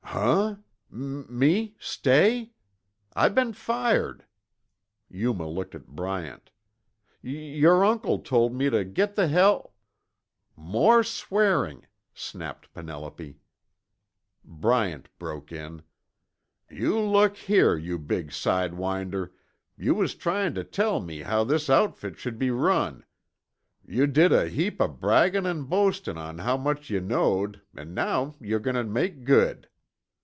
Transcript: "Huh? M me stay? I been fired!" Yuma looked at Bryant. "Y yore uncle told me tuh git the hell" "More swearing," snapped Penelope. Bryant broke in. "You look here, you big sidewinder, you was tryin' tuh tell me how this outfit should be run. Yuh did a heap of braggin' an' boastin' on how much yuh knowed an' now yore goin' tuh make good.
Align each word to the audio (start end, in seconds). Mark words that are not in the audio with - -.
"Huh? 0.13 0.57
M 0.91 1.25
me 1.39 1.77
stay? 1.79 2.51
I 3.15 3.29
been 3.29 3.53
fired!" 3.53 4.25
Yuma 5.07 5.47
looked 5.47 5.73
at 5.73 5.87
Bryant. 5.87 6.51
"Y 7.23 7.29
yore 7.31 7.85
uncle 7.85 8.19
told 8.19 8.53
me 8.53 8.69
tuh 8.69 8.83
git 8.83 9.15
the 9.15 9.29
hell" 9.29 9.73
"More 10.57 11.01
swearing," 11.01 11.85
snapped 12.13 12.73
Penelope. 12.73 13.39
Bryant 14.43 15.07
broke 15.17 15.53
in. 15.53 15.81
"You 16.69 16.99
look 16.99 17.37
here, 17.37 17.77
you 17.77 17.97
big 17.97 18.31
sidewinder, 18.31 19.31
you 19.77 19.95
was 19.95 20.13
tryin' 20.13 20.53
tuh 20.55 20.65
tell 20.65 20.99
me 20.99 21.21
how 21.21 21.45
this 21.45 21.69
outfit 21.69 22.19
should 22.19 22.37
be 22.37 22.51
run. 22.51 23.05
Yuh 23.87 24.07
did 24.07 24.33
a 24.33 24.49
heap 24.49 24.81
of 24.81 24.99
braggin' 24.99 25.45
an' 25.45 25.63
boastin' 25.67 26.17
on 26.17 26.39
how 26.39 26.57
much 26.57 26.89
yuh 26.89 26.99
knowed 26.99 27.61
an' 27.73 27.93
now 27.93 28.35
yore 28.41 28.59
goin' 28.59 28.75
tuh 28.75 28.83
make 28.83 29.23
good. 29.23 29.69